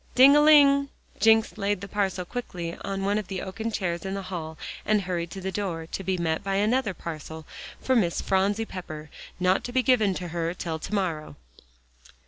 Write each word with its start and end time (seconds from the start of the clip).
"Ding 0.15 0.35
a 0.35 0.41
ling," 0.41 0.89
Jencks 1.19 1.59
laid 1.59 1.79
the 1.81 1.87
parcel 1.87 2.25
quickly 2.25 2.75
on 2.77 3.05
one 3.05 3.19
of 3.19 3.27
the 3.27 3.39
oaken 3.43 3.69
chairs 3.69 4.03
in 4.03 4.15
the 4.15 4.23
hall, 4.23 4.57
and 4.83 5.03
hurried 5.03 5.29
to 5.29 5.41
the 5.41 5.51
door, 5.51 5.85
to 5.91 6.03
be 6.03 6.17
met 6.17 6.43
by 6.43 6.55
another 6.55 6.95
parcel 6.95 7.45
for 7.79 7.95
"Miss 7.95 8.19
Phronsie 8.19 8.65
Pepper: 8.65 9.11
not 9.39 9.63
to 9.63 9.71
be 9.71 9.83
given 9.83 10.15
to 10.15 10.29
her 10.29 10.55
till 10.55 10.79
to 10.79 10.93
morrow." 10.95 11.35